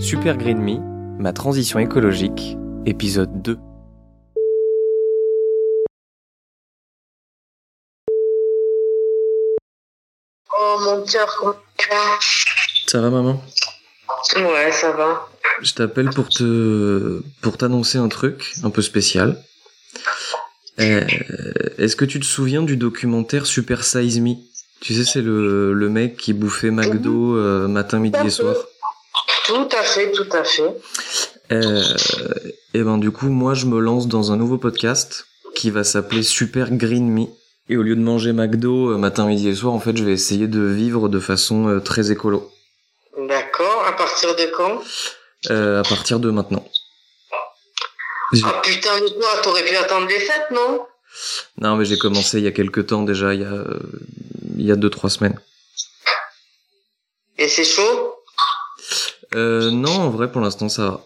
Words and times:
Super 0.00 0.36
Green 0.36 0.58
Me, 0.58 0.78
ma 1.20 1.32
transition 1.32 1.78
écologique, 1.78 2.56
épisode 2.86 3.42
2. 3.42 3.58
Oh 10.52 10.78
mon 10.84 11.04
cœur, 11.04 11.34
comment 11.38 11.54
tu 11.76 11.88
vas 11.88 12.18
Ça 12.86 13.00
va 13.00 13.10
maman? 13.10 13.42
Ouais, 14.36 14.72
ça 14.72 14.92
va. 14.92 15.28
Je 15.62 15.72
t'appelle 15.74 16.10
pour 16.10 16.28
te 16.28 17.20
pour 17.42 17.56
t'annoncer 17.56 17.98
un 17.98 18.08
truc 18.08 18.54
un 18.62 18.70
peu 18.70 18.82
spécial. 18.82 19.42
Euh, 20.80 21.04
Est-ce 21.78 21.96
que 21.96 22.04
tu 22.04 22.20
te 22.20 22.24
souviens 22.24 22.62
du 22.62 22.76
documentaire 22.76 23.46
Super 23.46 23.84
Size 23.84 24.20
Me? 24.20 24.34
Tu 24.80 24.94
sais, 24.94 25.04
c'est 25.04 25.20
le, 25.20 25.74
le 25.74 25.88
mec 25.90 26.16
qui 26.16 26.32
bouffait 26.32 26.70
McDo 26.70 27.36
euh, 27.36 27.68
matin, 27.68 27.98
midi 27.98 28.18
et 28.24 28.30
soir. 28.30 28.54
Tout 29.50 29.68
à 29.76 29.82
fait, 29.82 30.12
tout 30.12 30.28
à 30.30 30.44
fait. 30.44 30.76
Euh, 31.50 31.82
et 32.72 32.84
ben 32.84 32.98
du 32.98 33.10
coup, 33.10 33.26
moi, 33.26 33.52
je 33.54 33.66
me 33.66 33.80
lance 33.80 34.06
dans 34.06 34.30
un 34.30 34.36
nouveau 34.36 34.58
podcast 34.58 35.26
qui 35.56 35.70
va 35.70 35.82
s'appeler 35.82 36.22
Super 36.22 36.70
Green 36.70 37.10
Me. 37.10 37.26
Et 37.68 37.76
au 37.76 37.82
lieu 37.82 37.96
de 37.96 38.00
manger 38.00 38.32
McDo 38.32 38.92
euh, 38.92 38.96
matin, 38.96 39.26
midi 39.26 39.48
et 39.48 39.54
soir, 39.56 39.72
en 39.72 39.80
fait, 39.80 39.96
je 39.96 40.04
vais 40.04 40.12
essayer 40.12 40.46
de 40.46 40.60
vivre 40.60 41.08
de 41.08 41.18
façon 41.18 41.66
euh, 41.66 41.80
très 41.80 42.12
écolo. 42.12 42.48
D'accord. 43.26 43.84
À 43.88 43.92
partir 43.92 44.36
de 44.36 44.44
quand? 44.56 44.82
Euh, 45.50 45.80
à 45.80 45.82
partir 45.82 46.20
de 46.20 46.30
maintenant. 46.30 46.64
Ah 48.44 48.60
putain 48.62 49.00
de 49.00 49.08
toi, 49.08 49.30
t'aurais 49.42 49.64
pu 49.64 49.74
attendre 49.74 50.06
les 50.06 50.20
fêtes, 50.20 50.52
non? 50.52 50.86
Non, 51.60 51.74
mais 51.74 51.84
j'ai 51.84 51.98
commencé 51.98 52.38
il 52.38 52.44
y 52.44 52.46
a 52.46 52.52
quelques 52.52 52.86
temps 52.86 53.02
déjà, 53.02 53.34
il 53.34 53.40
y 53.40 53.44
a 53.44 53.64
il 54.56 54.64
y 54.64 54.70
a 54.70 54.76
deux 54.76 54.90
trois 54.90 55.10
semaines. 55.10 55.40
Et 57.36 57.48
c'est 57.48 57.64
chaud? 57.64 58.19
Euh, 59.34 59.70
non, 59.70 59.92
en 59.92 60.10
vrai, 60.10 60.30
pour 60.30 60.40
l'instant, 60.40 60.68
ça 60.68 60.82
va. 60.82 61.00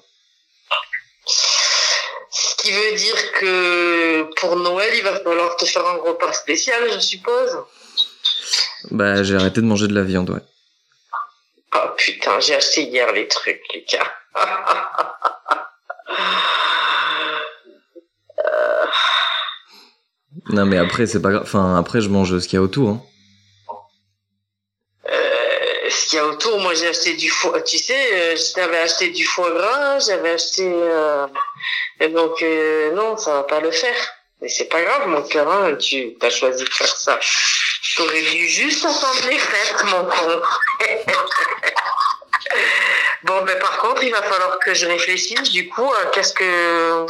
Ce 2.30 2.56
qui 2.56 2.72
veut 2.72 2.96
dire 2.96 3.32
que 3.32 4.22
pour 4.40 4.56
Noël, 4.56 4.90
il 4.94 5.02
va 5.02 5.20
falloir 5.20 5.56
te 5.56 5.64
faire 5.66 5.86
un 5.86 5.96
repas 5.96 6.32
spécial, 6.32 6.82
je 6.92 6.98
suppose. 6.98 7.58
Bah, 8.90 9.22
j'ai 9.22 9.36
arrêté 9.36 9.60
de 9.60 9.66
manger 9.66 9.88
de 9.88 9.94
la 9.94 10.02
viande, 10.02 10.30
ouais. 10.30 10.40
Ah 11.72 11.94
putain, 11.96 12.40
j'ai 12.40 12.54
acheté 12.54 12.84
hier 12.84 13.12
les 13.12 13.28
trucs, 13.28 13.62
les 13.74 13.84
gars. 13.84 14.12
Non, 20.50 20.66
mais 20.66 20.76
après, 20.76 21.06
c'est 21.06 21.22
pas 21.22 21.30
grave. 21.30 21.42
Enfin, 21.42 21.76
après, 21.76 22.00
je 22.00 22.08
mange 22.08 22.38
ce 22.38 22.46
qu'il 22.46 22.56
y 22.56 22.58
a 22.58 22.62
autour. 22.62 22.90
Hein. 22.90 23.02
Euh, 25.08 25.90
ce 25.90 26.03
y 26.14 26.18
a 26.18 26.26
autour, 26.26 26.58
moi 26.60 26.74
j'ai 26.74 26.88
acheté 26.88 27.14
du 27.14 27.30
foie. 27.30 27.60
Tu 27.62 27.78
sais, 27.78 28.08
euh, 28.12 28.36
j'avais 28.56 28.78
acheté 28.78 29.08
du 29.08 29.24
foie 29.24 29.50
gras, 29.50 29.98
j'avais 29.98 30.30
acheté. 30.30 30.62
euh, 30.64 31.26
et 32.00 32.08
donc 32.08 32.42
euh, 32.42 32.92
non, 32.92 33.16
ça 33.16 33.34
va 33.34 33.42
pas 33.44 33.60
le 33.60 33.70
faire. 33.70 33.96
Mais 34.40 34.48
c'est 34.48 34.66
pas 34.66 34.82
grave, 34.82 35.06
mon 35.08 35.22
cœur. 35.22 35.50
Hein, 35.50 35.76
tu 35.76 36.16
as 36.20 36.30
choisi 36.30 36.64
de 36.64 36.68
faire 36.70 36.96
ça. 36.96 37.18
T'aurais 37.96 38.22
dû 38.22 38.48
juste 38.48 38.84
attendre 38.84 39.28
les 39.28 39.38
fêtes, 39.38 39.84
mon 39.84 40.04
con. 40.04 40.42
bon, 43.22 43.42
mais 43.44 43.58
par 43.58 43.78
contre, 43.78 44.02
il 44.02 44.10
va 44.10 44.22
falloir 44.22 44.58
que 44.58 44.74
je 44.74 44.86
réfléchisse. 44.86 45.50
Du 45.50 45.68
coup, 45.68 45.90
à 46.02 46.06
qu'est-ce 46.06 46.32
que 46.34 47.06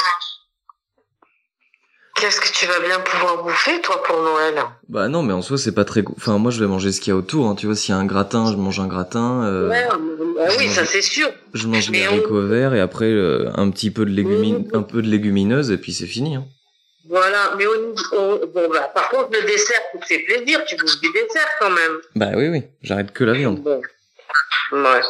qu'est-ce 2.24 2.40
que 2.40 2.48
tu 2.52 2.66
vas 2.66 2.80
bien 2.80 2.98
pouvoir 3.00 3.42
bouffer, 3.42 3.80
toi, 3.82 4.02
pour 4.02 4.16
Noël? 4.22 4.54
Bah 4.88 5.08
non, 5.08 5.22
mais 5.22 5.34
en 5.34 5.42
soi, 5.42 5.58
c'est 5.58 5.74
pas 5.74 5.84
très... 5.84 6.02
Enfin, 6.16 6.38
moi, 6.38 6.50
je 6.50 6.58
vais 6.60 6.66
manger 6.66 6.90
ce 6.90 7.00
qu'il 7.00 7.10
y 7.10 7.14
a 7.14 7.16
autour. 7.16 7.46
Hein. 7.48 7.54
Tu 7.54 7.66
vois, 7.66 7.74
s'il 7.76 7.94
y 7.94 7.98
a 7.98 8.00
un 8.00 8.06
gratin, 8.06 8.50
je 8.50 8.56
mange 8.56 8.80
un 8.80 8.86
gratin. 8.86 9.44
euh, 9.44 9.68
Ouais, 9.68 9.86
bah 10.36 10.48
oui, 10.58 10.68
ça 10.70 10.84
c'est 10.86 11.02
sûr. 11.02 11.28
Je 11.52 11.66
mange 11.66 11.90
des 11.90 12.02
on- 12.08 12.12
haricots 12.12 12.46
verts 12.46 12.74
et 12.74 12.80
après, 12.80 13.04
euh, 13.10 13.50
un 13.56 13.68
petit 13.70 13.90
peu 13.90 14.04
de, 14.06 14.10
légumi... 14.10 14.66
un 14.72 14.82
peu 14.82 15.02
de 15.02 15.08
légumineuses 15.08 15.70
et 15.70 15.76
puis 15.76 15.92
c'est 15.92 16.06
fini. 16.06 16.36
Hein. 16.36 16.44
Voilà, 17.08 17.52
mais 17.58 17.66
au, 17.66 17.72
au- 17.72 18.46
bon, 18.46 18.68
bah, 18.72 18.90
par 18.94 19.10
contre, 19.10 19.28
le 19.32 19.42
dessert, 19.46 19.80
fait 20.06 20.20
plaisir, 20.20 20.64
tu 20.64 20.76
bouffes 20.76 21.00
du 21.02 21.12
dessert 21.12 21.48
quand 21.60 21.70
même. 21.70 21.98
Bah 22.16 22.30
oui, 22.34 22.48
oui, 22.48 22.62
j'arrête 22.82 23.12
que 23.12 23.24
la 23.24 23.34
viande. 23.34 23.62
Bon. 23.62 23.82
Ouais. 24.72 25.00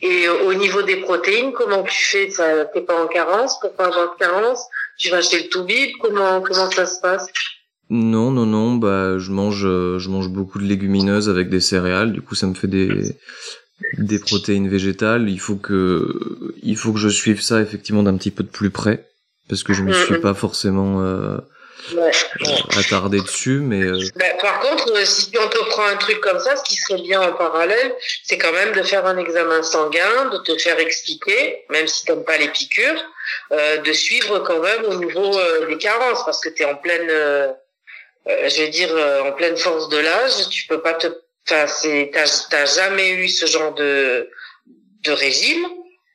Et 0.00 0.26
euh, 0.26 0.44
au 0.46 0.54
niveau 0.54 0.82
des 0.82 0.96
protéines, 0.96 1.52
comment 1.52 1.82
tu 1.82 2.02
fais? 2.04 2.30
Ça 2.30 2.64
T'es 2.72 2.80
pas 2.80 3.00
en 3.00 3.06
carence 3.06 3.60
Pour 3.60 3.72
pas 3.74 3.84
avoir 3.86 4.14
de 4.14 4.18
carence? 4.18 4.64
Tu 4.98 5.10
vas 5.10 5.18
acheter 5.18 5.42
le 5.42 5.48
tout 5.48 5.64
bib 5.64 5.90
Comment, 6.00 6.40
comment 6.40 6.70
ça 6.70 6.86
se 6.86 7.00
passe? 7.00 7.26
Non, 7.90 8.30
non, 8.30 8.46
non, 8.46 8.74
bah 8.76 9.18
je 9.18 9.30
mange, 9.30 9.64
euh, 9.66 9.98
je 9.98 10.08
mange 10.08 10.28
beaucoup 10.28 10.58
de 10.58 10.64
légumineuses 10.64 11.28
avec 11.28 11.48
des 11.50 11.60
céréales. 11.60 12.12
Du 12.12 12.22
coup, 12.22 12.34
ça 12.34 12.46
me 12.46 12.54
fait 12.54 12.66
des 12.68 13.16
des 13.98 14.18
protéines 14.18 14.68
végétales. 14.68 15.28
Il 15.28 15.40
faut 15.40 15.56
que 15.56 16.54
il 16.62 16.76
faut 16.76 16.92
que 16.92 16.98
je 16.98 17.08
suive 17.08 17.42
ça 17.42 17.60
effectivement 17.60 18.02
d'un 18.02 18.16
petit 18.16 18.30
peu 18.30 18.42
de 18.42 18.48
plus 18.48 18.70
près 18.70 19.06
parce 19.48 19.62
que 19.62 19.74
je 19.74 19.82
me 19.82 19.92
suis 19.92 20.14
Mhm. 20.14 20.20
pas 20.20 20.32
forcément 20.34 21.02
euh, 21.02 21.36
Ouais. 21.92 22.10
attardé 22.78 23.20
dessus, 23.20 23.60
mais 23.60 23.82
euh, 23.82 23.98
Ben, 24.16 24.36
par 24.40 24.60
contre, 24.60 24.90
euh, 24.92 25.04
si 25.04 25.30
tu 25.30 25.38
entreprends 25.38 25.84
un 25.84 25.96
truc 25.96 26.20
comme 26.20 26.38
ça, 26.38 26.56
ce 26.56 26.64
qui 26.64 26.76
serait 26.76 27.02
bien 27.02 27.20
en 27.20 27.32
parallèle, 27.32 27.94
c'est 28.22 28.38
quand 28.38 28.52
même 28.52 28.72
de 28.72 28.82
faire 28.82 29.04
un 29.06 29.18
examen 29.18 29.62
sanguin, 29.62 30.30
de 30.32 30.38
te 30.38 30.56
faire 30.58 30.78
expliquer, 30.78 31.64
même 31.68 31.86
si 31.86 32.04
t'aimes 32.06 32.24
pas 32.24 32.38
les 32.38 32.48
piqûres, 32.48 33.04
euh, 33.52 33.78
de 33.78 33.92
suivre 33.92 34.38
quand 34.40 34.60
même 34.60 34.84
au 34.86 34.94
niveau 34.94 35.38
euh, 35.38 35.66
des 35.66 35.76
carences, 35.76 36.24
parce 36.24 36.40
que 36.40 36.48
tu 36.48 36.62
es 36.62 36.64
en 36.64 36.76
pleine, 36.76 37.08
euh, 37.10 37.52
je 38.26 38.62
vais 38.62 38.68
dire, 38.68 38.88
euh, 38.92 39.22
en 39.22 39.32
pleine 39.32 39.56
force 39.56 39.88
de 39.90 39.98
l'âge, 39.98 40.48
tu 40.50 40.66
peux 40.66 40.80
pas 40.80 40.94
te, 40.94 41.08
enfin, 41.46 41.66
c'est, 41.66 42.10
t'as, 42.14 42.64
jamais 42.66 43.10
eu 43.10 43.28
ce 43.28 43.46
genre 43.46 43.74
de, 43.74 44.30
de 45.02 45.12
régime, 45.12 45.66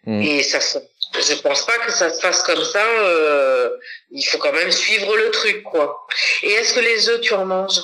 Mm. 0.06 0.22
et 0.22 0.44
ça 0.44 0.60
se, 0.60 0.78
je 1.14 1.42
pense 1.42 1.66
pas 1.66 1.78
que 1.86 1.92
ça 1.92 2.10
se 2.10 2.22
passe 2.22 2.44
comme 2.44 2.64
ça, 2.64 2.86
euh, 2.86 3.70
il 4.12 4.24
faut 4.24 4.38
quand 4.38 4.54
même 4.54 4.72
suivre 4.72 5.16
le 5.18 5.30
truc, 5.32 5.64
quoi. 5.64 6.06
Et 6.44 6.50
est-ce 6.50 6.74
que 6.74 6.80
les 6.80 7.10
œufs, 7.10 7.22
tu 7.22 7.34
en 7.34 7.46
manges? 7.46 7.82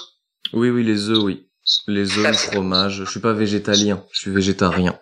oui, 0.54 0.70
oui, 0.70 0.84
les 0.84 1.10
œufs, 1.10 1.20
oui, 1.24 1.48
les 1.88 2.18
œufs, 2.18 2.28
le 2.28 2.34
fromage. 2.34 3.04
Je 3.06 3.10
suis 3.10 3.20
pas 3.20 3.34
végétalien, 3.34 4.06
je 4.12 4.20
suis 4.20 4.32
végétarien. 4.32 5.00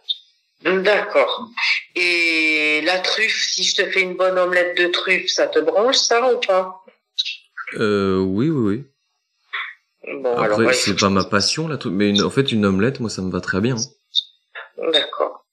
D'accord. 0.64 1.50
Et 1.96 2.82
la 2.86 3.00
truffe, 3.00 3.50
si 3.52 3.64
je 3.64 3.76
te 3.76 3.90
fais 3.92 4.02
une 4.02 4.16
bonne 4.16 4.38
omelette 4.40 4.78
de 4.78 4.88
truffe, 4.88 5.30
ça 5.30 5.48
te 5.48 5.60
branche 5.60 5.98
ça 5.98 6.34
ou 6.34 6.40
pas? 6.40 6.84
Euh, 7.76 8.20
oui, 8.20 8.50
oui, 8.50 8.78
oui. 10.06 10.14
Bon, 10.22 10.38
Après, 10.38 10.66
ouais, 10.66 10.74
c'est 10.74 10.96
pas 10.96 11.10
ma 11.10 11.24
passion 11.26 11.68
là, 11.68 11.78
tout- 11.78 11.92
mais 11.92 12.10
une- 12.10 12.24
en 12.24 12.30
fait, 12.30 12.52
une 12.52 12.66
omelette, 12.66 13.00
moi, 13.00 13.10
ça 13.10 13.22
me 13.22 13.32
va 13.32 13.42
très 13.42 13.60
bien. 13.62 13.76
D'accord. 14.92 15.46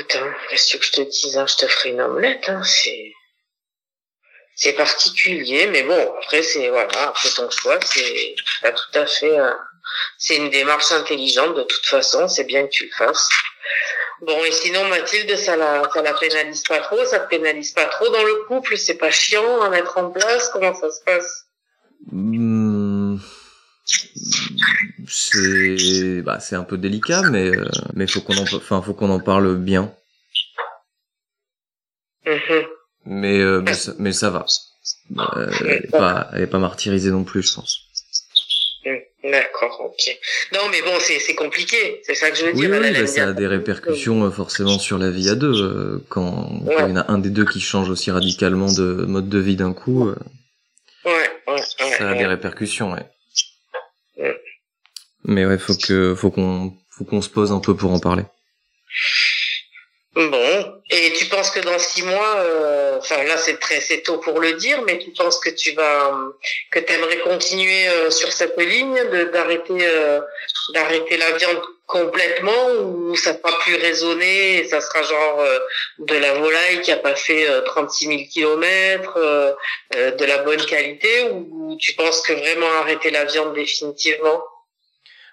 Écoute, 0.00 0.16
hein, 0.16 0.34
qu'est-ce 0.48 0.78
que 0.78 0.82
je 0.84 0.92
te 0.92 1.00
dise, 1.02 1.36
hein, 1.36 1.46
je 1.46 1.56
te 1.56 1.66
ferai 1.66 1.90
une 1.90 2.00
omelette, 2.00 2.48
hein, 2.48 2.62
c'est 2.64 3.12
c'est 4.54 4.72
particulier, 4.72 5.66
mais 5.66 5.82
bon, 5.82 6.14
après 6.22 6.42
c'est 6.42 6.70
voilà, 6.70 7.08
après 7.08 7.28
ton 7.36 7.50
choix, 7.50 7.78
c'est 7.84 8.34
t'as 8.62 8.72
tout 8.72 8.98
à 8.98 9.04
fait, 9.04 9.38
euh, 9.38 9.50
c'est 10.16 10.36
une 10.36 10.48
démarche 10.48 10.90
intelligente 10.92 11.54
de 11.54 11.64
toute 11.64 11.84
façon, 11.84 12.28
c'est 12.28 12.44
bien 12.44 12.64
que 12.64 12.70
tu 12.70 12.86
le 12.86 12.92
fasses. 12.92 13.28
Bon 14.22 14.42
et 14.42 14.52
sinon 14.52 14.88
Mathilde, 14.88 15.36
ça 15.36 15.56
la 15.56 15.82
la 15.94 16.14
pénalise 16.14 16.62
pas 16.62 16.78
trop, 16.78 17.04
ça 17.04 17.20
te 17.20 17.28
pénalise 17.28 17.72
pas 17.72 17.84
trop 17.86 18.08
dans 18.08 18.24
le 18.24 18.44
couple, 18.46 18.78
c'est 18.78 18.96
pas 18.96 19.10
chiant 19.10 19.60
à 19.60 19.68
mettre 19.68 19.98
en 19.98 20.10
place, 20.10 20.48
comment 20.48 20.74
ça 20.74 20.90
se 20.90 21.04
passe? 21.04 21.44
Hmm, 22.10 23.18
C'est 25.08 26.22
bah 26.22 26.38
un 26.52 26.64
peu 26.64 26.78
délicat, 26.78 27.22
mais 27.30 27.48
euh, 27.56 27.64
mais 27.94 28.06
faut 28.06 28.20
qu'on 28.20 28.36
en 28.36 28.46
faut 28.46 28.94
qu'on 28.94 29.10
en 29.10 29.20
parle 29.20 29.56
bien. 29.56 29.92
Mhm. 32.26 32.66
Mais 33.06 33.38
euh, 33.40 33.60
mais, 33.62 33.74
ça, 33.74 33.92
mais 33.98 34.12
ça 34.12 34.30
va. 34.30 34.44
Euh, 35.36 35.50
elle, 35.60 35.66
est 35.84 35.90
pas 35.90 36.28
elle 36.34 36.42
est 36.42 36.46
pas 36.46 36.58
martyrisée 36.58 37.10
non 37.10 37.24
plus, 37.24 37.42
je 37.42 37.54
pense. 37.54 37.80
Mm, 38.84 39.30
D'accord, 39.30 39.80
ok. 39.84 40.18
Non, 40.52 40.60
mais 40.70 40.80
bon, 40.82 40.92
c'est 41.00 41.18
c'est 41.18 41.34
compliqué, 41.34 42.00
c'est 42.04 42.14
ça 42.14 42.30
que 42.30 42.36
je 42.36 42.44
veux 42.46 42.52
Oui, 42.52 42.60
dire. 42.66 42.70
oui, 42.80 42.92
bah, 42.92 43.06
ça 43.06 43.28
a 43.28 43.32
des 43.32 43.46
répercussions 43.46 44.24
euh, 44.24 44.30
forcément 44.30 44.78
sur 44.78 44.98
la 44.98 45.10
vie 45.10 45.28
à 45.28 45.34
deux. 45.34 45.52
euh, 45.62 46.04
quand 46.08 46.30
quand 46.60 46.64
Ouais. 46.66 46.74
il 46.86 46.90
y 46.90 46.92
en 46.92 46.96
a 46.96 47.10
un 47.10 47.18
des 47.18 47.30
deux 47.30 47.44
qui 47.46 47.60
change 47.60 47.88
aussi 47.90 48.10
radicalement 48.10 48.70
de 48.72 49.04
mode 49.06 49.28
de 49.28 49.38
vie 49.38 49.56
d'un 49.56 49.72
coup, 49.72 50.08
euh, 50.08 50.16
Ouais, 51.04 51.12
ouais, 51.48 51.54
ouais. 51.54 51.62
ça 51.98 52.10
a 52.10 52.14
des 52.14 52.26
répercussions. 52.26 52.92
Ouais. 52.92 53.06
Ouais. 54.18 54.40
Mais 55.24 55.46
ouais, 55.46 55.58
faut 55.58 55.74
que 55.74 56.14
faut 56.14 56.30
qu'on 56.30 56.74
faut 56.90 57.04
qu'on 57.04 57.22
se 57.22 57.28
pose 57.30 57.52
un 57.52 57.60
peu 57.60 57.74
pour 57.76 57.90
en 57.92 57.98
parler. 58.00 58.24
Bon, 60.16 60.80
et 60.90 61.12
tu 61.12 61.26
penses 61.26 61.52
que 61.52 61.60
dans 61.60 61.78
six 61.78 62.02
mois, 62.02 62.34
euh, 62.38 62.98
enfin 62.98 63.22
là 63.22 63.36
c'est 63.36 63.60
très 63.60 63.80
c'est 63.80 64.02
tôt 64.02 64.18
pour 64.18 64.40
le 64.40 64.54
dire, 64.54 64.82
mais 64.84 64.98
tu 64.98 65.12
penses 65.12 65.38
que 65.38 65.50
tu 65.50 65.70
vas 65.70 66.12
que 66.72 66.80
t'aimerais 66.80 67.18
continuer 67.18 67.86
euh, 67.86 68.10
sur 68.10 68.32
cette 68.32 68.58
ligne 68.58 68.98
d'arrêter 69.32 69.86
euh, 69.86 70.20
d'arrêter 70.74 71.16
la 71.16 71.30
viande 71.38 71.60
complètement 71.86 72.72
ou 72.82 73.14
ça 73.14 73.36
sera 73.36 73.56
plus 73.60 73.76
raisonné 73.76 74.64
ça 74.64 74.80
sera 74.80 75.02
genre 75.02 75.44
de 76.00 76.14
la 76.16 76.34
volaille 76.34 76.80
qui 76.82 76.90
a 76.90 76.96
pas 76.96 77.14
fait 77.14 77.46
36 77.66 78.06
000 78.06 78.18
kilomètres, 78.32 79.16
de 79.94 80.24
la 80.24 80.38
bonne 80.38 80.64
qualité 80.64 81.30
ou 81.30 81.76
tu 81.80 81.94
penses 81.94 82.20
que 82.22 82.32
vraiment 82.32 82.70
arrêter 82.80 83.10
la 83.12 83.26
viande 83.26 83.54
définitivement? 83.54 84.42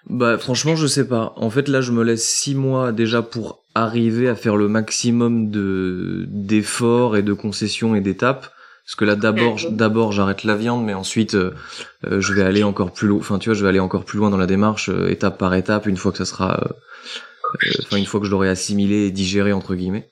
Bah 0.06 0.38
franchement 0.38 0.76
je 0.76 0.86
sais 0.86 1.06
pas. 1.06 1.32
En 1.36 1.50
fait 1.50 1.66
là 1.68 1.80
je 1.80 1.90
me 1.90 2.04
laisse 2.04 2.28
six 2.28 2.54
mois 2.54 2.92
déjà 2.92 3.22
pour 3.22 3.62
arriver 3.74 4.28
à 4.28 4.34
faire 4.34 4.56
le 4.56 4.68
maximum 4.68 5.50
de 5.50 6.24
d'efforts 6.28 7.16
et 7.16 7.22
de 7.22 7.32
concessions 7.32 7.94
et 7.94 8.00
d'étapes. 8.00 8.52
Parce 8.84 8.94
que 8.94 9.04
là 9.04 9.16
d'abord 9.16 9.58
d'abord 9.70 10.12
j'arrête 10.12 10.44
la 10.44 10.56
viande 10.56 10.84
mais 10.84 10.94
ensuite 10.94 11.34
euh, 11.34 11.52
euh, 12.06 12.20
je 12.20 12.32
vais 12.32 12.42
aller 12.42 12.62
encore 12.62 12.92
plus 12.92 13.06
loin. 13.06 13.18
Enfin 13.18 13.38
tu 13.38 13.50
vois 13.50 13.54
je 13.54 13.62
vais 13.62 13.68
aller 13.68 13.80
encore 13.80 14.04
plus 14.04 14.18
loin 14.18 14.30
dans 14.30 14.38
la 14.38 14.46
démarche 14.46 14.88
euh, 14.88 15.10
étape 15.10 15.38
par 15.38 15.54
étape 15.54 15.86
une 15.86 15.98
fois 15.98 16.10
que 16.10 16.18
ça 16.18 16.24
sera 16.24 16.68
enfin 17.82 17.98
une 17.98 18.06
fois 18.06 18.20
que 18.20 18.26
je 18.26 18.30
l'aurai 18.30 18.48
assimilé 18.48 19.06
et 19.06 19.10
digéré 19.10 19.52
entre 19.52 19.74
guillemets. 19.74 20.08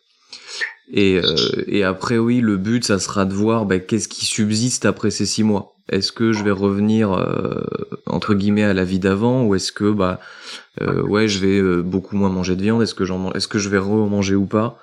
Et, 0.93 1.21
et 1.67 1.83
après 1.83 2.19
oui 2.19 2.41
le 2.41 2.57
but 2.57 2.85
ça 2.85 2.99
sera 2.99 3.25
de 3.25 3.35
voir 3.35 3.65
bah, 3.65 3.79
qu'est-ce 3.79 4.09
qui 4.09 4.25
subsiste 4.25 4.85
après 4.85 5.11
ces 5.11 5.27
six 5.27 5.43
mois. 5.43 5.76
Est-ce 5.89 6.11
que 6.11 6.33
je 6.33 6.43
vais 6.43 6.51
revenir 6.51 7.13
euh, 7.13 7.63
entre 8.07 8.35
guillemets 8.35 8.65
à 8.65 8.75
la 8.75 8.85
vie 8.85 8.99
d'avant 8.99 9.45
ou 9.45 9.55
est-ce 9.55 9.71
que 9.71 9.91
bah 9.91 10.21
euh, 10.81 11.03
ouais 11.03 11.29
je 11.29 11.39
vais 11.39 11.59
euh, 11.59 11.83
beaucoup 11.83 12.17
moins 12.17 12.29
manger 12.29 12.57
de 12.57 12.63
viande 12.63 12.83
Est-ce 12.83 12.95
que 12.95 13.05
j'en 13.05 13.31
est-ce 13.33 13.47
que 13.47 13.59
je 13.59 13.69
vais 13.69 13.79
remanger 13.79 14.35
ou 14.35 14.47
pas? 14.47 14.83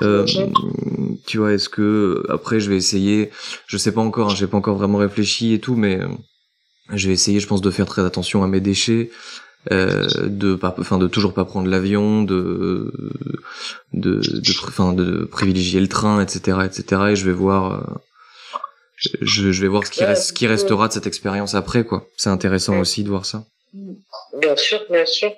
Tu 0.00 1.36
vois 1.36 1.52
Est-ce 1.52 1.68
que 1.68 2.24
après 2.30 2.60
je 2.60 2.70
vais 2.70 2.76
essayer 2.76 3.30
Je 3.66 3.76
sais 3.76 3.92
pas 3.92 4.00
encore, 4.00 4.30
hein, 4.30 4.34
j'ai 4.34 4.46
pas 4.46 4.56
encore 4.56 4.76
vraiment 4.76 4.98
réfléchi 4.98 5.52
et 5.52 5.58
tout, 5.58 5.76
mais 5.76 6.00
je 6.94 7.08
vais 7.08 7.12
essayer, 7.12 7.40
je 7.40 7.46
pense, 7.46 7.60
de 7.60 7.70
faire 7.70 7.84
très 7.84 8.02
attention 8.02 8.42
à 8.42 8.46
mes 8.46 8.60
déchets. 8.60 9.10
de 9.70 10.54
pas 10.54 10.74
enfin 10.78 10.96
de 10.96 11.08
toujours 11.08 11.34
pas 11.34 11.44
prendre 11.44 11.68
l'avion 11.68 12.22
de 12.22 12.90
de 13.92 14.20
de, 14.20 14.66
enfin, 14.66 14.94
de 14.94 15.24
privilégier 15.24 15.80
le 15.80 15.88
train 15.88 16.22
etc 16.22 16.58
etc 16.64 17.02
et 17.10 17.16
je 17.16 17.26
vais 17.26 17.32
voir 17.32 18.00
je, 19.20 19.48
vais 19.48 19.68
voir 19.68 19.86
ce 19.86 19.90
qui, 19.90 20.04
reste, 20.04 20.28
ce 20.28 20.32
qui 20.32 20.46
restera 20.46 20.88
de 20.88 20.92
cette 20.92 21.06
expérience 21.06 21.54
après, 21.54 21.84
quoi. 21.84 22.06
C'est 22.16 22.30
intéressant 22.30 22.78
aussi 22.78 23.04
de 23.04 23.08
voir 23.08 23.26
ça. 23.26 23.44
Bien 23.72 24.56
sûr, 24.56 24.80
bien 24.90 25.06
sûr. 25.06 25.32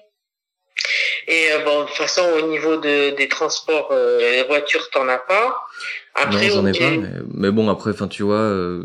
Et 1.26 1.52
euh, 1.52 1.64
bon, 1.64 1.82
de 1.82 1.86
toute 1.86 1.96
façon, 1.96 2.22
au 2.38 2.48
niveau 2.48 2.76
de, 2.76 3.16
des 3.16 3.28
transports, 3.28 3.88
euh, 3.92 4.18
les 4.18 4.44
voitures, 4.44 4.90
t'en 4.90 5.08
as 5.08 5.18
pas. 5.18 5.56
Après, 6.14 6.48
non, 6.48 6.54
j'en 6.54 6.66
ai 6.66 6.72
pas. 6.72 6.90
Mais, 7.32 7.50
bon, 7.50 7.68
après, 7.70 7.90
enfin, 7.90 8.08
tu 8.08 8.22
vois, 8.22 8.36
euh, 8.36 8.84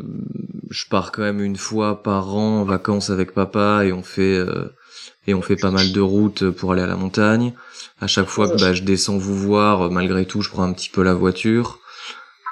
je 0.70 0.86
pars 0.90 1.12
quand 1.12 1.22
même 1.22 1.42
une 1.42 1.58
fois 1.58 2.02
par 2.02 2.36
an 2.36 2.62
en 2.62 2.64
vacances 2.64 3.10
avec 3.10 3.34
papa 3.34 3.84
et 3.86 3.92
on 3.92 4.04
fait 4.04 4.36
euh, 4.36 4.74
et 5.28 5.34
on 5.34 5.42
fait 5.42 5.56
pas 5.56 5.72
mal 5.72 5.92
de 5.92 6.02
routes 6.02 6.50
pour 6.50 6.72
aller 6.72 6.82
à 6.82 6.88
la 6.88 6.96
montagne. 6.96 7.54
À 8.02 8.08
chaque 8.08 8.28
fois 8.28 8.50
que 8.50 8.60
bah, 8.60 8.74
je 8.74 8.82
descends 8.82 9.18
vous 9.18 9.36
voir, 9.36 9.92
malgré 9.92 10.26
tout, 10.26 10.42
je 10.42 10.50
prends 10.50 10.64
un 10.64 10.74
petit 10.74 10.90
peu 10.90 11.04
la 11.04 11.14
voiture. 11.14 11.80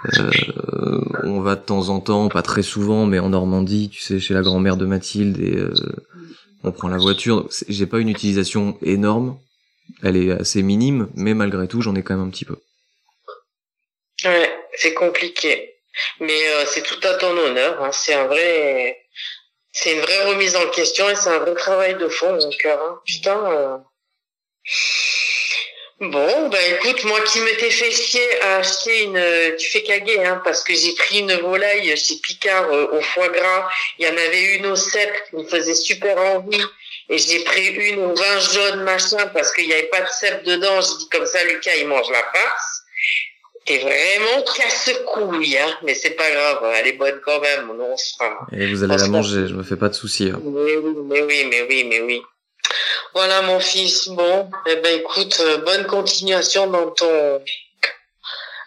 Euh, 0.06 1.02
on 1.24 1.42
va 1.42 1.56
de 1.56 1.62
temps 1.62 1.90
en 1.90 2.00
temps, 2.00 2.30
pas 2.30 2.42
très 2.42 2.62
souvent, 2.62 3.06
mais 3.06 3.20
en 3.20 3.30
Normandie, 3.30 3.90
tu 3.90 4.02
sais, 4.02 4.20
chez 4.20 4.34
la 4.34 4.42
grand-mère 4.42 4.78
de 4.78 4.86
Mathilde, 4.86 5.40
et 5.40 5.58
euh, 5.58 5.74
on 6.64 6.72
prend 6.72 6.88
la 6.88 6.98
voiture. 6.98 7.48
J'ai 7.68 7.88
pas 7.88 8.00
une 8.00 8.10
utilisation 8.10 8.78
énorme, 8.82 9.40
elle 10.04 10.18
est 10.18 10.32
assez 10.32 10.62
minime, 10.62 11.10
mais 11.16 11.34
malgré 11.34 11.68
tout, 11.68 11.82
j'en 11.82 11.96
ai 11.96 12.04
quand 12.04 12.16
même 12.16 12.28
un 12.28 12.30
petit 12.30 12.46
peu. 12.46 12.58
Ouais, 14.24 14.52
c'est 14.76 14.94
compliqué, 14.94 15.76
mais 16.20 16.48
euh, 16.50 16.66
c'est 16.66 16.84
tout 16.84 17.00
à 17.08 17.16
ton 17.16 17.36
honneur. 17.38 17.84
Hein. 17.84 17.92
C'est 17.92 18.14
un 18.14 18.28
vrai, 18.28 18.98
c'est 19.72 19.94
une 19.94 20.02
vraie 20.02 20.26
remise 20.26 20.56
en 20.56 20.68
question 20.70 21.10
et 21.10 21.16
c'est 21.16 21.30
un 21.30 21.40
vrai 21.40 21.56
travail 21.56 21.98
de 21.98 22.08
fond, 22.08 22.38
cœur. 22.60 22.82
Hein. 22.82 23.00
Putain. 23.06 23.84
Bon, 26.00 26.50
bah 26.50 26.60
écoute, 26.76 27.04
moi 27.06 27.20
qui 27.22 27.40
m'étais 27.40 27.72
fait 27.72 27.90
chier 27.90 28.42
à 28.44 28.58
acheter 28.58 29.06
une, 29.06 29.56
tu 29.58 29.68
fais 29.72 29.82
caguer, 29.82 30.24
hein, 30.24 30.40
parce 30.44 30.64
que 30.64 30.72
j'ai 30.76 30.94
pris 30.94 31.20
une 31.20 31.34
volaille 31.38 31.98
chez 31.98 32.18
Picard 32.22 32.72
euh, 32.72 32.86
au 32.92 33.02
foie 33.02 33.30
gras. 33.30 33.68
Il 33.98 34.06
y 34.06 34.08
en 34.08 34.14
avait 34.14 34.58
une 34.58 34.68
au 34.68 34.76
cèpe 34.76 35.16
qui 35.28 35.38
me 35.38 35.44
faisait 35.46 35.74
super 35.74 36.16
envie, 36.20 36.64
et 37.10 37.18
j'ai 37.18 37.44
pris 37.44 37.68
une 37.70 38.00
au 38.00 38.14
vin 38.14 38.40
jaune 38.40 38.84
machin 38.84 39.26
parce 39.34 39.52
qu'il 39.52 39.66
n'y 39.66 39.74
avait 39.74 39.88
pas 39.88 40.02
de 40.02 40.10
cèpe 40.10 40.44
dedans. 40.44 40.82
Je 40.82 40.98
dis 41.00 41.10
comme 41.10 41.26
ça, 41.26 41.44
Lucas, 41.46 41.76
il 41.80 41.88
mange 41.88 42.12
la 42.12 42.22
farce. 42.22 42.84
T'es 43.66 43.80
vraiment 43.80 44.44
casse-couille, 44.56 45.58
hein, 45.58 45.78
mais 45.84 45.96
c'est 45.96 46.12
pas 46.12 46.30
grave, 46.30 46.74
elle 46.76 46.88
est 46.88 46.94
bonne 46.94 47.20
quand 47.26 47.42
même. 47.42 47.72
on 47.72 47.98
se 47.98 48.14
fera. 48.20 48.48
Et 48.52 48.68
vous 48.68 48.84
allez 48.84 48.98
la 48.98 49.08
manger, 49.08 49.48
je 49.48 49.56
me 49.56 49.64
fais 49.64 49.76
pas 49.76 49.90
de 49.90 49.96
soucis. 49.96 50.30
Hein. 50.30 50.40
Mais 50.46 50.78
oui, 50.78 50.94
mais 51.06 51.22
oui, 51.24 51.48
mais 51.50 51.62
oui, 51.68 51.84
mais 51.86 52.02
oui. 52.02 52.22
Voilà 53.18 53.42
mon 53.42 53.60
fils. 53.60 54.10
Bon, 54.10 54.48
eh 54.68 54.76
ben 54.76 55.00
écoute, 55.00 55.42
euh, 55.44 55.58
bonne 55.66 55.88
continuation 55.88 56.68
dans 56.68 56.92
ton 56.92 57.42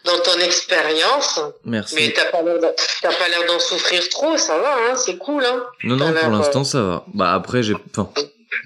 dans 0.04 0.18
ton 0.24 0.40
expérience. 0.40 1.38
Merci. 1.64 1.94
Mais 1.94 2.12
t'as 2.12 2.24
pas 2.24 2.42
l'air 2.42 3.46
d'en 3.46 3.60
souffrir 3.60 4.08
trop, 4.08 4.36
ça 4.36 4.58
va, 4.58 4.74
hein, 4.74 4.96
c'est 4.96 5.18
cool, 5.18 5.44
hein. 5.44 5.62
Non, 5.84 5.94
non, 5.94 6.12
pour 6.12 6.30
l'instant 6.30 6.64
ça 6.64 6.82
va. 6.82 7.04
Bah 7.14 7.32
après 7.32 7.62
j'ai, 7.62 7.74
enfin, 7.74 8.10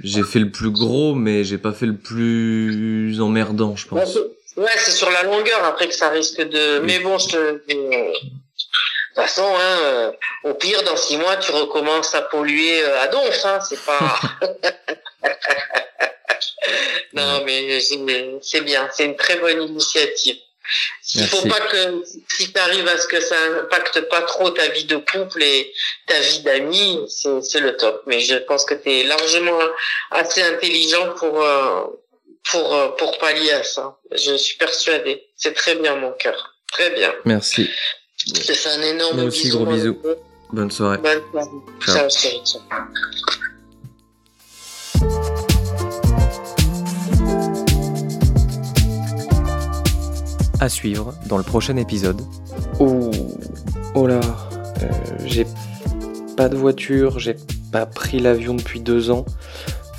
j'ai 0.03 0.23
fait 0.23 0.39
le 0.39 0.51
plus 0.51 0.71
gros, 0.71 1.15
mais 1.15 1.45
j'ai 1.45 1.59
pas 1.59 1.73
fait 1.73 1.85
le 1.85 1.99
plus 1.99 3.21
emmerdant, 3.21 3.77
je 3.77 3.87
pense. 3.87 4.17
Ouais, 4.57 4.71
c'est 4.79 4.93
sur 4.93 5.11
la 5.11 5.25
longueur 5.25 5.65
après 5.65 5.89
que 5.89 5.95
ça 5.95 6.09
risque 6.09 6.41
de. 6.41 6.79
Mais 6.79 7.01
bon, 7.01 7.19
je 7.19 7.29
te. 7.29 7.61
De 9.15 9.23
toute 9.23 9.29
façon, 9.29 9.47
hein, 9.47 9.79
euh, 9.85 10.13
au 10.45 10.55
pire, 10.55 10.83
dans 10.83 10.97
six 10.97 11.19
mois, 11.19 11.37
tu 11.37 11.53
recommences 11.53 12.15
à 12.15 12.23
polluer 12.23 12.83
euh, 12.83 13.03
à 13.03 13.09
donf, 13.09 13.45
hein, 13.45 13.59
c'est 13.61 13.85
pas. 13.85 14.19
non, 17.13 17.45
mais 17.45 17.81
c'est 17.81 18.61
bien, 18.61 18.89
c'est 18.93 19.05
une 19.05 19.17
très 19.17 19.37
bonne 19.37 19.63
initiative. 19.63 20.37
Il 21.15 21.27
faut 21.27 21.47
pas 21.47 21.61
que, 21.61 22.03
si 22.37 22.53
tu 22.53 22.59
arrives 22.59 22.89
à 22.89 22.97
ce 22.97 23.07
que 23.07 23.21
ça 23.21 23.37
impacte 23.61 24.01
pas 24.09 24.23
trop 24.23 24.49
ta 24.51 24.67
vie 24.69 24.85
de 24.85 24.97
couple 24.97 25.43
et 25.43 25.73
ta 26.07 26.19
vie 26.19 26.41
d'amis, 26.41 27.01
c'est 27.09 27.61
le 27.61 27.77
top. 27.77 28.03
Mais 28.07 28.21
je 28.21 28.37
pense 28.37 28.65
que 28.65 28.75
tu 28.75 28.91
es 28.91 29.05
largement 29.05 29.59
assez 30.11 30.43
intelligent 30.43 31.15
pour, 31.15 31.43
euh, 31.43 31.85
pour, 32.51 32.97
pour 32.97 33.19
pallier 33.19 33.53
à 33.53 33.63
ça. 33.63 33.99
Je 34.11 34.35
suis 34.37 34.57
persuadée. 34.57 35.27
C'est 35.37 35.53
très 35.53 35.75
bien, 35.75 35.97
mon 35.97 36.13
cœur. 36.13 36.55
Très 36.73 36.91
bien. 36.91 37.15
Merci. 37.25 37.71
Fais 38.33 38.69
un 38.71 38.83
énorme 38.83 39.17
Moi 39.17 39.25
aussi, 39.27 39.49
gros 39.51 39.67
bisous. 39.67 40.01
Bonne 40.51 40.71
soirée. 40.71 40.99
Bonne 40.99 41.23
soirée. 41.31 42.09
Ciao, 42.09 42.09
ciao. 42.09 42.61
À 50.65 50.71
suivre 50.71 51.13
dans 51.27 51.37
le 51.37 51.43
prochain 51.43 51.77
épisode. 51.77 52.23
Oh, 52.81 53.11
oh 53.95 54.07
là, 54.07 54.21
euh, 54.83 54.89
j'ai 55.27 55.47
pas 56.39 56.49
de 56.49 56.57
voiture, 56.57 57.19
j'ai 57.19 57.37
pas 57.71 57.85
pris 57.85 58.19
l'avion 58.19 58.55
depuis 58.55 58.81
deux 58.81 59.11
ans. 59.11 59.27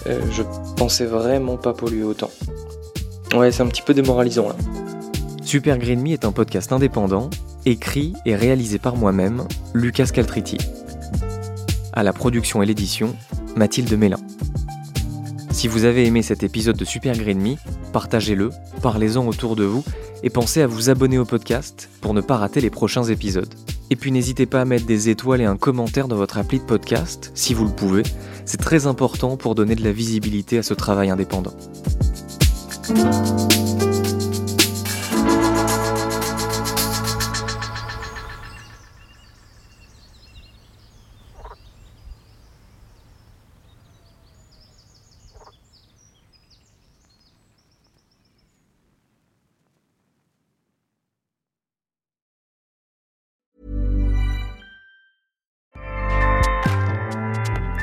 Euh, 0.07 0.19
je 0.31 0.41
pensais 0.75 1.05
vraiment 1.05 1.57
pas 1.57 1.73
polluer 1.73 2.01
autant. 2.01 2.31
Ouais, 3.35 3.51
c'est 3.51 3.61
un 3.61 3.67
petit 3.67 3.83
peu 3.83 3.93
démoralisant 3.93 4.47
là. 4.47 4.55
Super 5.43 5.77
Green 5.77 6.01
Me 6.01 6.13
est 6.13 6.25
un 6.25 6.31
podcast 6.31 6.71
indépendant 6.71 7.29
écrit 7.67 8.13
et 8.25 8.35
réalisé 8.35 8.79
par 8.79 8.95
moi-même, 8.95 9.43
Lucas 9.75 10.07
Caltriti. 10.11 10.57
À 11.93 12.01
la 12.01 12.11
production 12.11 12.63
et 12.63 12.65
l'édition, 12.65 13.15
Mathilde 13.55 13.95
Mélin. 13.95 14.17
Si 15.55 15.69
vous 15.69 15.85
avez 15.85 16.05
aimé 16.05 16.21
cet 16.21 16.43
épisode 16.43 16.75
de 16.75 16.83
Super 16.83 17.17
Green 17.17 17.39
Me, 17.39 17.55
partagez-le, 17.93 18.49
parlez-en 18.81 19.25
autour 19.25 19.55
de 19.55 19.63
vous 19.63 19.85
et 20.21 20.29
pensez 20.29 20.61
à 20.61 20.67
vous 20.67 20.89
abonner 20.89 21.17
au 21.17 21.23
podcast 21.23 21.89
pour 22.01 22.13
ne 22.13 22.19
pas 22.19 22.35
rater 22.35 22.59
les 22.59 22.69
prochains 22.69 23.05
épisodes. 23.05 23.53
Et 23.89 23.95
puis 23.95 24.11
n'hésitez 24.11 24.47
pas 24.47 24.59
à 24.59 24.65
mettre 24.65 24.85
des 24.85 25.07
étoiles 25.07 25.39
et 25.39 25.45
un 25.45 25.55
commentaire 25.55 26.09
dans 26.09 26.17
votre 26.17 26.37
appli 26.37 26.59
de 26.59 26.65
podcast, 26.65 27.31
si 27.35 27.53
vous 27.53 27.63
le 27.63 27.71
pouvez. 27.71 28.03
C'est 28.43 28.59
très 28.59 28.85
important 28.85 29.37
pour 29.37 29.55
donner 29.55 29.75
de 29.75 29.83
la 29.85 29.93
visibilité 29.93 30.57
à 30.57 30.63
ce 30.63 30.73
travail 30.73 31.09
indépendant. 31.09 31.53